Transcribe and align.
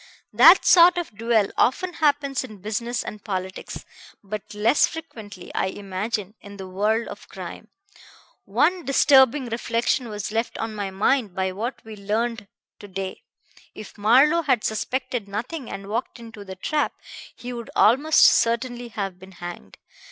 That 0.33 0.65
sort 0.65 0.97
of 0.97 1.15
duel 1.15 1.51
often 1.57 1.93
happens 1.93 2.43
in 2.43 2.57
business 2.63 3.03
and 3.03 3.23
politics, 3.23 3.85
but 4.23 4.55
less 4.55 4.87
frequently, 4.87 5.53
I 5.53 5.67
imagine, 5.67 6.33
in 6.41 6.57
the 6.57 6.67
world 6.67 7.07
of 7.07 7.29
crime. 7.29 7.67
One 8.45 8.83
disturbing 8.83 9.45
reflection 9.49 10.09
was 10.09 10.31
left 10.31 10.57
on 10.57 10.73
my 10.73 10.89
mind 10.89 11.35
by 11.35 11.51
what 11.51 11.85
we 11.85 11.95
learned 11.95 12.47
to 12.79 12.87
day. 12.87 13.21
If 13.75 13.95
Marlowe 13.95 14.41
had 14.41 14.63
suspected 14.63 15.27
nothing 15.27 15.69
and 15.69 15.85
walked 15.85 16.17
into 16.19 16.43
the 16.43 16.55
trap, 16.55 16.93
he 17.35 17.53
would 17.53 17.69
almost 17.75 18.21
certainly 18.25 18.87
have 18.87 19.19
been 19.19 19.33
hanged. 19.33 19.77